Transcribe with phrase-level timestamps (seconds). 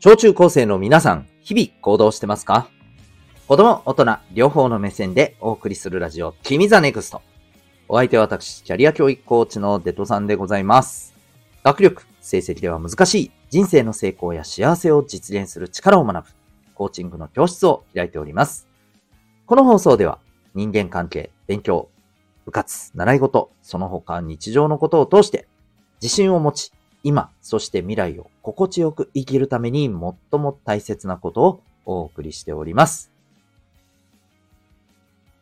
[0.00, 2.68] 小中高生の皆さん、日々行動してますか？
[3.48, 7.20] 子供、大人、両方の目線でお送りするラジオ、君 the NEXT。
[7.88, 11.14] お相手は私、キャリア教育コーチのデトさんでございます。
[11.64, 16.32] 学力、成績では難しい人生の成功や幸せを実現する力を学ぶ、
[16.76, 18.68] コーチングの教室を開いております。
[19.46, 20.20] この放送では、
[20.54, 21.88] 人間関係、勉強、
[22.44, 25.48] 部活、習い事、その他日常のことを通して、
[26.00, 33.12] 自信を持ち、今、そして未来を心地よく生きるために最も大切なことをお送りしております。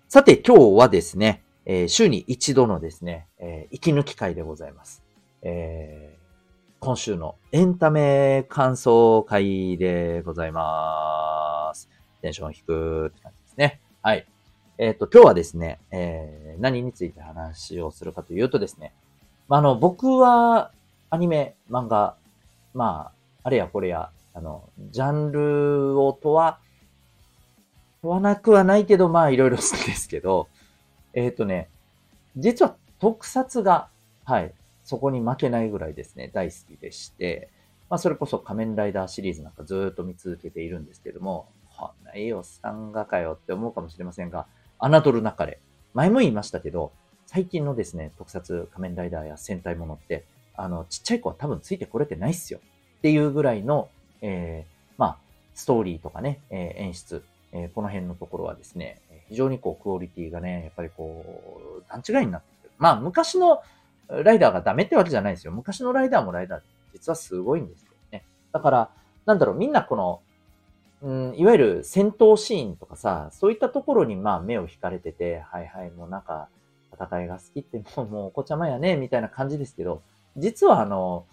[0.08, 5.02] さて今日はですね、えー、週に一度のですね、えー、息抜き会でございます。
[5.42, 11.88] えー、今週のエンタメ感想会でございます。
[12.22, 13.80] テンション低くって感じですね。
[14.02, 14.26] はい。
[14.78, 18.92] えっ、と、今日はですね、え何について話をするかというとですね、
[19.48, 20.70] まああ、の、僕は
[21.10, 22.16] アニメ、漫画、
[22.74, 23.12] まあ、
[23.44, 26.58] あれやこれや、あの、ジャンルを問わ、
[28.02, 30.48] 問わなくはないけど、まあ、いろいろ好きですけど、
[31.14, 31.68] えっ、ー、とね、
[32.36, 33.88] 実は特撮が、
[34.24, 34.52] はい、
[34.84, 37.50] そこに負けないぐらいですね、大好きでして、
[37.88, 44.46] まあ、それこそ仮面ライダーシリーズなんかずっと見続けているんですけども、こんないいおっさんがかよって思うかもしれませんが、
[44.80, 45.60] 侮るなかれ。
[45.94, 46.92] 前も言いましたけど、
[47.26, 50.24] 最近のですね、特撮仮面ライダーや戦隊ものって、
[50.56, 52.60] あの、ちっちゃい子は多分ついてこれてないっすよ。
[52.98, 53.88] っていうぐらいの、
[54.22, 55.18] えー、まあ、
[55.54, 62.70] ストーリーとかね、えー、演出、えー、この辺のところはですね、非常にこう、クオリティがね、やっぱりこう、段違いになってる。
[62.78, 63.62] まあ、昔の
[64.08, 65.52] ライダーがダメってわけじゃないですよ。
[65.52, 68.24] 昔のライダーもライダー実はすごいんですけどね。
[68.52, 68.90] だから、
[69.26, 70.20] なんだろう、みんなこの、
[71.02, 76.48] うん、いわゆる戦闘シーンとかさ、そういったところにまあ目を引かれてて、はいはい、もうなんか、
[76.92, 80.02] 戦いが好きってもう、もうお子ちゃまやね、みたいな感じですけど、
[80.36, 81.24] 実はあの、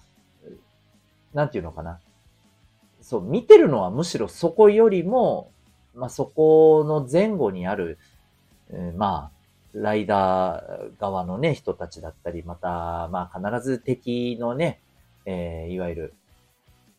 [1.34, 2.00] なんていうのかな。
[3.02, 5.52] そう、見てるのはむしろそこよりも、
[5.94, 7.98] まあ、そこの前後にある、
[8.72, 9.32] えー、まあ、
[9.74, 14.80] ライダー側のね、人たちだったり、また、まあ、必ず敵のね、
[15.26, 16.14] えー、いわゆる、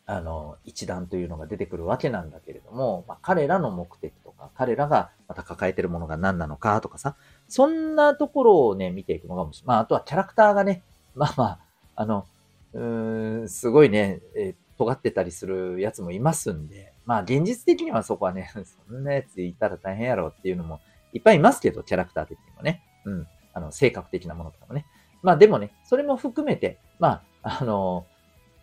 [0.07, 7.17] あの、一団というのが出てくるわけなんだけれども、まあ、彼らの目的とか、彼らがまた抱えてるものが何なのかとかさ、
[7.49, 10.83] そんなところをね、見ていくのがもし、まあ、あとはキャラクターがね、
[11.15, 11.59] まあまあ、
[11.97, 12.27] あの、
[12.73, 18.51] うーん、すごいね、えー、尖ってたりするやつもいますんで、まあ現実的にはそこはね、
[18.89, 20.81] そんなやついたら大変やろっていうのも
[21.13, 22.83] いっぱいいますけど、キャラクター的にもね。
[23.05, 23.29] うん。
[23.53, 24.87] あの、性格的なものとかもね。
[25.23, 28.07] まあでもね、それも含めて、まあ、あの、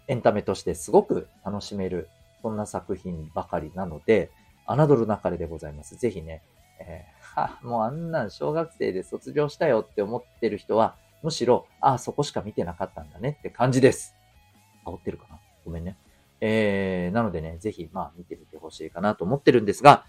[0.08, 2.10] エンタメとしてすごく楽しめる、
[2.42, 4.30] そんな作品ばかりなので、
[4.68, 5.96] 侮るなかれでございます。
[5.96, 6.42] ぜひね、
[6.80, 14.16] えー、は、もうあんなん小学生で卒業したよって思ってる人は、むしろ、ああ、そこしか見てなかったんだねって感じです。
[14.86, 15.40] 煽ってるかな？
[15.66, 15.98] ごめんね。
[16.40, 20.06] えー、なのでね、ぜひ、まあ、見てみてほしいかなと思ってるんですが、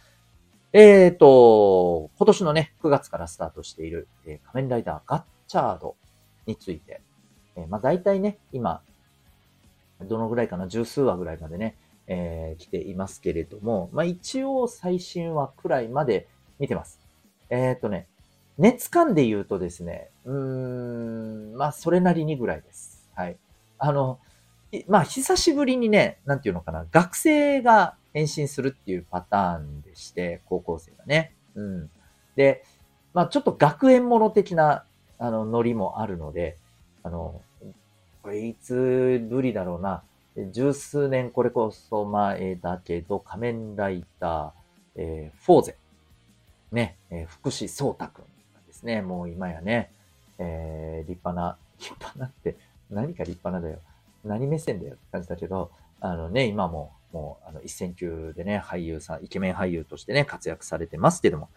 [0.72, 5.96] えーと、今年のね、9月からスタートしている、えー、仮面ライダーガッチャード
[6.46, 7.02] について、
[7.56, 8.82] えー、まあ、大体ね、今、
[10.00, 16.26] どのぐらいかな、十数話ぐらいまでね、えー、来ていますけれども、まあ、一応最新話くらいまで
[16.58, 16.98] 見てます。
[17.50, 18.08] えっ、ー、とね、
[18.58, 23.08] 熱感で言うとですね、うーん、まあ、それなりにぐらいです。
[23.14, 23.36] はい。
[23.78, 24.18] あの、
[24.88, 31.34] まあ、久しぶりにね、なんていうのかな、学生が変身するっていうパターンでして、高校生がね。
[31.54, 31.90] うん。
[32.36, 32.64] で、
[33.14, 34.84] まあ、ちょっと学園もの的な、
[35.18, 36.58] あの、ノリもあるので、
[37.02, 37.42] あの、
[38.22, 40.02] これいつぶりだろうな。
[40.52, 44.52] 十数年これこそ前だけど、仮面ライダー、
[44.96, 45.76] えー、フォーゼ。
[46.70, 48.24] ね、えー、福士蒼太くん
[48.82, 49.02] ですね。
[49.02, 49.90] もう今やね、
[50.38, 52.56] えー、立派な、 立派なって、
[52.90, 53.80] 何か立派なだよ。
[54.24, 55.70] 何目線だよって感じだけど、
[56.00, 61.48] あのね、今も、もう、あの、一線級でね、俳優さん、イケメン俳優としてね、活躍されてますけども、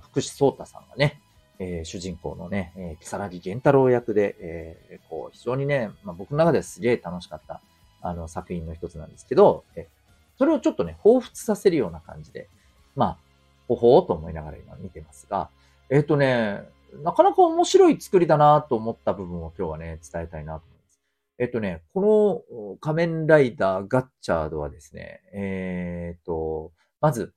[0.00, 1.20] 福士蒼太さんがね、
[1.58, 7.60] えー、主人公のね、えー、木更木源太郎役で、えー、こう、非常にね、まあ、僕の中ではすげえ楽しかった、
[8.02, 9.86] あの、作品の一つなんですけど、え
[10.38, 12.48] それをちょっとね、彷彿させるような感じで、
[12.96, 13.18] まあ、
[13.68, 15.50] ほほーと思いながら今見てますが、
[15.90, 16.62] えっ、ー、とね、
[17.02, 21.00] なかなか面白い作りだなと思った部分を今日はね、伝えたいなと思います。
[21.38, 27.34] えっ、ー、とね、この仮面ライダーガッチャードはですね、えっ、ー、と、まず、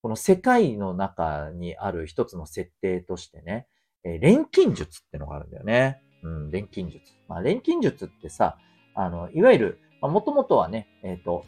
[0.00, 3.66] この世界の中にある一つの設定としてね、
[4.04, 6.00] え錬金術ってのがあるんだよね。
[6.22, 7.12] うん、錬金術。
[7.26, 8.58] まあ、錬金術ってさ、
[8.94, 11.44] あの、いわゆる、まあ、もともとはね、えっ、と、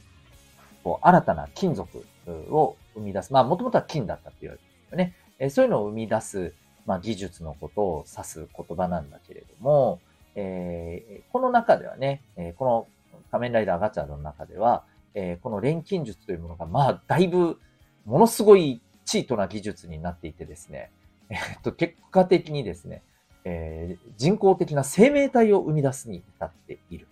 [0.83, 3.33] こう、新たな金属を生み出す。
[3.33, 5.15] まあ、もともとは金だったって言われてるよね。
[5.41, 6.55] えそういうのを生み出す、
[6.87, 10.01] まあ、技術のことを指す言葉なんだけれども、
[10.37, 12.87] えー、この中ではね、えこの
[13.33, 14.85] 仮面ライダーガチャの中では、
[15.15, 17.59] えー、この錬金術というものが、まあ、だいぶ、
[18.05, 20.91] ものすごいチートな技術になっていてですね、
[21.31, 23.03] えー、と、結果的にですね、
[23.45, 27.09] えー、人工的な生命体を生み出すに至っている。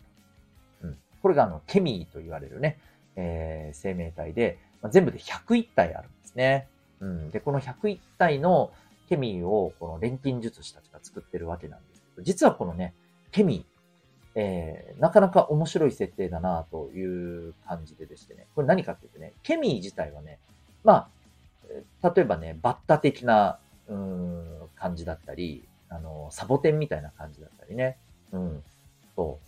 [0.82, 2.78] うん、これがあの、ケミーと言われるね、
[3.16, 6.69] えー、生命体で、まあ、全部で101体あるんですね。
[7.00, 8.70] うん、で、この101体の
[9.08, 12.94] ケミーをこの錬金術師たちが作ってるわけなんですけど、実はこのね、
[13.32, 13.78] ケミー、
[14.34, 20.38] えー、なかなか面白い設定だなという感じででしてね、これ何かって言ってね、ケミー自体はね、
[20.84, 21.08] ま
[22.02, 23.58] あ、例えばね、バッタ的な、
[23.88, 24.44] うん、
[24.76, 27.96] 感じだったり、あの、サボテンみたいな感じだったりね、
[28.32, 28.62] うん、
[29.16, 29.38] そ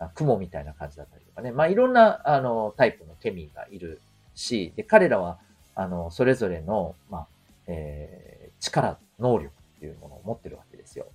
[0.00, 4.00] う、雲みたいな感じだったりとかね、まあいろんな、あの、タイプのケミーがいる
[4.34, 5.38] し、で、彼らは、
[5.78, 7.26] あの、それぞれの、まあ、
[7.68, 9.46] えー、力、能力
[9.76, 11.06] っていうものを持ってるわけですよ。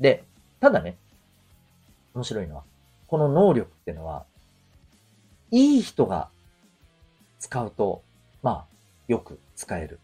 [0.00, 0.24] で、
[0.58, 0.96] ただね、
[2.14, 2.64] 面白いのは、
[3.06, 4.24] この能力っていうのは、
[5.52, 6.28] いい人が
[7.38, 8.02] 使うと、
[8.42, 8.66] まあ、
[9.06, 10.00] よく使える。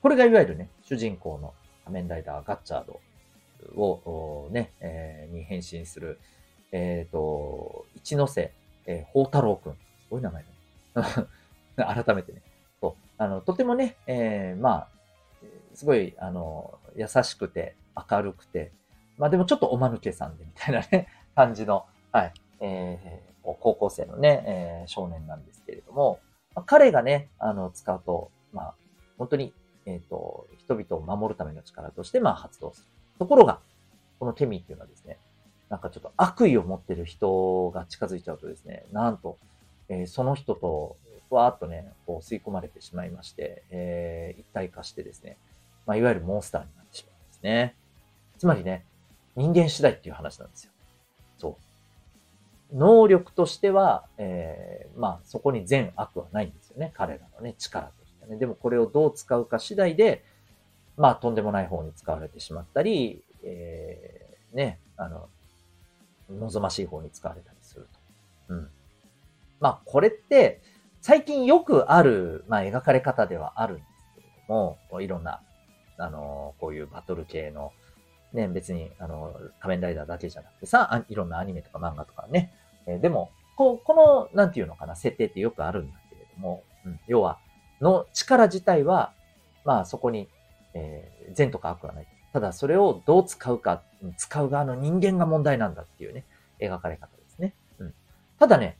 [0.00, 1.52] これがいわゆるね、主人公の
[1.84, 2.98] 仮面ライダーガッチャード
[3.76, 6.18] を、ね、えー、に変身する、
[6.72, 8.54] えっ、ー、と、一ノ瀬、
[8.86, 9.72] えー、宝太郎くん。
[9.74, 9.78] す
[10.08, 10.44] ごい名前
[10.94, 11.26] だね。
[12.04, 12.40] 改めてね。
[13.20, 14.88] あの、とてもね、えー、まあ、
[15.74, 17.76] すごい、あの、優しくて、
[18.10, 18.72] 明るくて、
[19.18, 21.06] まあでもちょっとおまぬけさんでみたいなね、
[21.36, 26.18] 感じの、はい、えー、高校生のね、えー、少年なんですけれども、
[26.54, 28.74] まあ、彼がね、あの、使うと、まあ、
[29.18, 29.52] 本当に、
[29.84, 32.88] えっ、ー、と、人々を守るための力として、まあ、発動する。
[33.18, 33.60] ところが、
[34.18, 35.18] このケミーっていうのはですね、
[35.68, 39.36] なんかちょっと悪意を持ってる人が近づいちゃうとですね、なんと、
[39.90, 40.96] えー、その人と、
[41.34, 45.36] わーっとね、こう吸い込まれてしまいまして、えー、一体化してですね、
[45.86, 47.74] まあ、いわゆるモンスターになってしまうんですね。
[48.38, 48.84] つまりね、
[49.36, 50.72] 人間次第っていう話なんですよ。
[51.38, 51.56] そ
[52.72, 52.76] う。
[52.76, 56.92] 能力としては、えー、まあ、そこに善悪はないんですよね。
[56.94, 58.36] 彼らのね、力としてね。
[58.36, 60.24] でもこれをどう使うか次第で、
[60.96, 65.28] まあ、とんでもない方に使われてしまったり、えー、ね、あの、
[66.30, 67.88] 望ましい方に使われたりする
[68.48, 68.54] と。
[68.54, 68.70] うん。
[69.60, 70.60] まあ、これって、
[71.00, 73.86] 最近よくある、まあ、描かれ方ではあるんです
[74.16, 75.40] けれども、いろんな、
[75.96, 77.72] あの、こういうバトル系の、
[78.32, 82.52] ね、別に、あの、仮面ライダーだけじゃなくてさ、いろんなアニメとか漫画とかね。
[82.86, 87.38] えー、でも、こう、この、なんていうのかな、設定ってよくあるんだけれども、うん、要は、
[87.80, 89.12] の力自体は、
[89.64, 90.28] まあそこに、
[90.74, 92.06] えー、善とか悪はない。
[92.32, 93.82] ただそれをどう使うか、
[94.16, 96.24] 使う側の人間が問題なんだっていうね、
[96.60, 97.54] 描かれ方ですね。
[97.78, 97.94] うん。
[98.38, 98.78] ただね、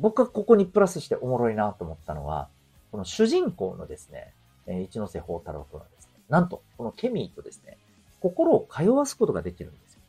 [0.00, 2.48] 僕がここにプラスしておもろいなと思ったのは、
[2.90, 4.32] この主人公のですね、
[4.66, 7.78] え、一ノ瀬宝太郎君はですね、なんと、このケミーとですね、
[8.20, 10.00] 心を通わすことができるんですよ。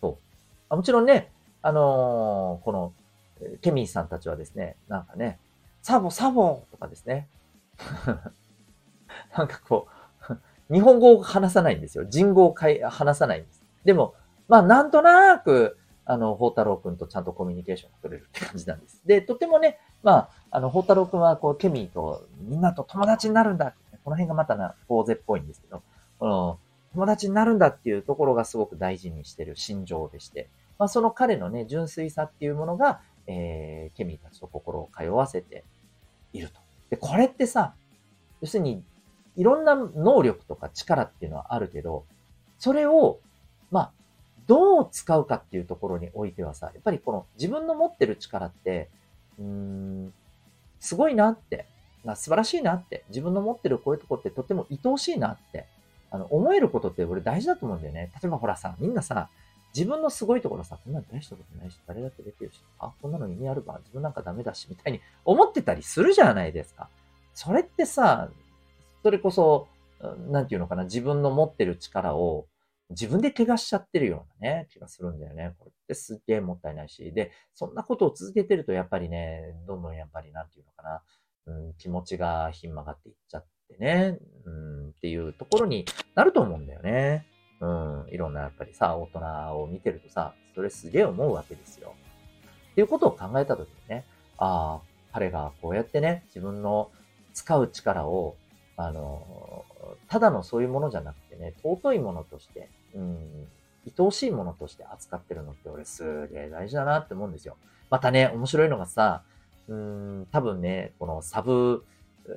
[0.00, 0.16] そう。
[0.68, 1.30] あもちろんね、
[1.62, 2.92] あのー、この、
[3.60, 5.38] ケミーさんたちはですね、なんかね、
[5.82, 7.28] サボサボとかですね。
[9.36, 9.88] なんかこ
[10.68, 12.04] う、日本語を話さないんですよ。
[12.08, 13.62] 人語を話さないんです。
[13.84, 14.14] でも、
[14.48, 19.00] まあ、なんとなく、あの、宝太郎くんとちゃんとコミュニケーションを取れるって感じなんです。
[19.06, 23.74] で、とてもね、まあ、あの、宝太郎くんは、こう、ケミーと、みんなと友達になるんだ。
[24.04, 25.82] この辺がまたな、坊主っぽいんですけど、
[26.18, 26.58] この、
[26.92, 35.64] 友達になるんだっていうところがすごく大事にしてる心情でして、まあ、その彼のね、純粋さっていうものが、えー、ケミーたちと心を通わせて
[36.32, 36.60] いると。
[36.90, 37.74] で、これってさ、
[38.40, 38.82] 要するに
[39.36, 42.04] いろんな能力とか力っていうのはあるけど、
[42.58, 43.20] それを、
[43.70, 43.92] まあ、
[44.46, 48.88] どう使うかっていうところにおいてはさ、やっぱりこの自分の持ってる力って、
[49.38, 50.12] うーん、
[50.80, 51.66] すごいなって、
[52.16, 55.66] 素晴らしいなって、自分の持ってるこういうとこってとても愛おしいなって、
[56.10, 58.10] あの、思えることって俺大事だと思うんだよね。
[58.20, 59.28] 例えばほらさ、みんなさ、
[59.74, 66.88] 自分のすごいところさ、こんなの大したことないし、誰だってできるし、あ、こんなの意味あるか、自分なんかダメだし、みたいに思ってたりするじゃないですか。
[67.34, 68.28] それってさ、
[69.02, 69.68] それこそ、
[70.30, 72.44] なんていうのかな、自分の持ってる力を
[72.92, 75.54] 自分で怪我しちゃってるようなね、気がするんだよね。
[75.58, 77.12] これってすっげえもったいないし。
[77.12, 81.02] で、そんなことを続けてると、やっぱりね、どんどんやっぱりなんていうのかな、
[81.46, 85.84] うん、気持ちがひん曲がっていっちゃってね、うん、っていうところに
[86.14, 87.26] なると思うんだよね。
[87.60, 89.20] うん、いろんなやっぱりさ、大人
[89.60, 91.94] を見てるとさ、それすげえ思うわけですよ。
[92.72, 94.04] っていうことを考えたときにね、
[94.38, 94.80] ああ、
[95.12, 96.90] 彼がこうやってね、自分の
[97.32, 98.36] 使う力を
[98.76, 99.64] あの、
[100.12, 103.48] ただのそういうものじゃなくてね、尊いものとして、うん、
[103.86, 107.56] 愛おしいものとして扱ってるのって俺すげえ大事だなって思うんですよ。
[107.88, 109.22] またね、面白いのがさ、
[109.68, 111.86] うん、多分ね、このサブ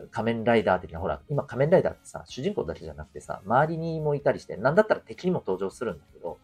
[0.09, 6.37] 仮面ライダー的な、ほら、今仮面ライダーってさ、主人公だけじゃなくてさ、周りにもいたりして、なんだったら敵にも登場するんだけど、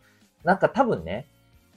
[0.44, 1.28] なんか多分ね、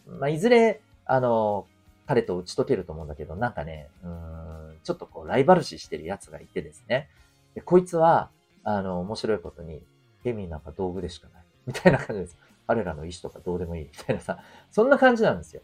[0.08, 1.68] まあ、いずれ、あの、
[2.08, 7.08] 彼と打ち解けると思うんだけど、なんかね、うん、ちょっとこう、ライバル視してるやつがいてですね。
[7.54, 8.30] で、こいつは、
[8.64, 9.83] あの、面白いことに、
[10.23, 11.42] ケミーなんか道具でしかない。
[11.66, 12.37] みたいな感じです。
[12.66, 13.85] 彼らの意思とかどうでもいい。
[13.85, 14.38] みたいなさ、
[14.71, 15.62] そんな感じなんですよ。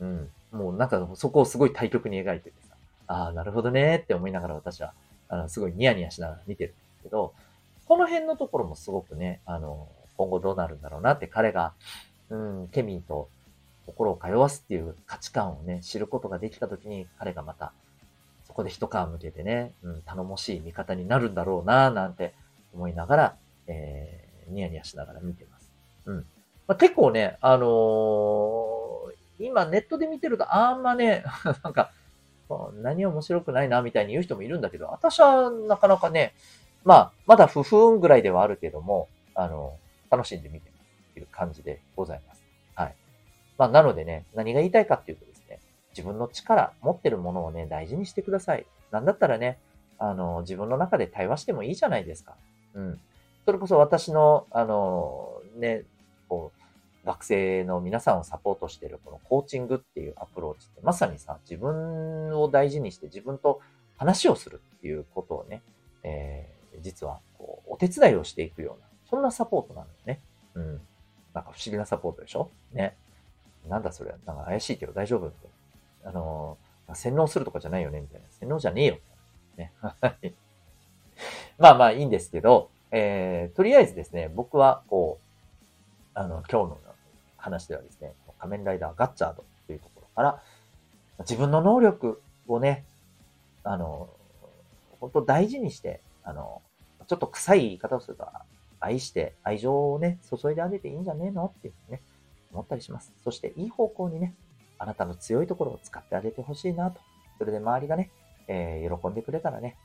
[0.00, 0.30] うん。
[0.52, 4.92] もうなんかそこをすごい対極に描いててさ、ああ、なるほどねって思いながら私は、
[5.28, 7.32] あの、すごいニヤニヤしながら見てるんですけど、
[7.86, 11.72] この辺のところもすごくね、あの、今後どうなるんだろうなって彼が、
[12.28, 13.28] うん、ケミーと
[13.86, 17.72] 心を通わすっていう価値観をね、知ることができたときに彼がまた、
[18.46, 22.34] そこで一皮向けてね、うん、頼もしい味方になるんだろうな、なんて
[22.74, 23.36] 思いながら、
[23.66, 25.70] えー、ニヤニヤしながら見てます。
[26.06, 26.16] うん。
[26.66, 31.24] まあ、結構ね、あのー、今ネットで見てるとあんまね、
[31.64, 31.92] なんか、
[32.82, 36.34] 何面白くないな、みたいに言う人もいるんだけど、私はなかなかね、
[36.84, 39.78] まあ、まだ不風ぐらいではあるけども、あの、
[40.10, 42.42] 楽しんで見てますっていう感じでございます。
[42.74, 42.94] はい。
[43.56, 45.60] まあ、なのでね、何が言いたいかっていうとですね、
[45.90, 48.66] 自分の力、持ってるものをね、大事にしてください。
[48.90, 49.58] なんだったらね、
[49.98, 52.36] あの、自分の中で対話してもいいじゃないですか。
[52.74, 53.00] うん。
[53.44, 55.84] それこそ私の、あの、ね、
[56.28, 63.60] こう、学生の皆さんをサポートしているこのコーチングっていうアプローチって、まさにさ、自分を大事にして自分と
[63.96, 65.62] 話をするっていうことをね、
[66.04, 70.20] えー、実はこうお手伝いをしていくような、そんなサポートなのよね。
[70.54, 70.80] うん。
[71.34, 72.50] なんか不思議なサポートでしょ？
[72.72, 72.96] ね。
[73.68, 75.26] なんだそれ、なんか怪しいけど大丈夫？
[75.26, 75.48] って。
[76.04, 78.26] あのー、洗脳するとかじゃないよね、みたいな。
[78.30, 78.98] 洗脳じゃねえよ。
[79.56, 79.72] ね。
[79.80, 80.32] はい
[81.62, 86.78] まあまあいいんですけど、えー、とりあえずですね、僕は、こう、あの、今日の
[87.36, 90.42] 話ではですね、仮面ライダーガッチャードというところから、
[91.20, 92.84] 自分の能力をね、
[93.62, 94.08] あの、
[94.98, 96.62] 本当大事にして、あの、
[97.06, 98.26] ちょっと臭い言い方をすると、
[98.80, 102.00] 愛して、愛情をね、注いであげていいんじゃねえのっていうね、
[102.52, 103.12] 思ったりします。
[103.22, 104.34] そして、いい方向にね、
[104.80, 107.00] あなたの強いところを使ってあげてほしいなと。
[107.38, 108.10] それで周りがね、
[108.48, 109.76] えー、喜んでくれたらね、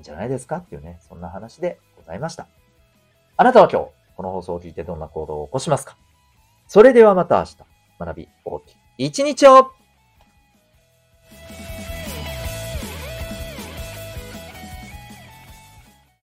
[0.00, 2.46] んじゃないですかっていうね、そんな話でございました。
[3.36, 5.96] あなたは今日、この放送を聞いてどんな行動を起こしますか？
[6.68, 7.56] それではまた明日、
[7.98, 9.70] 学び大きい一日を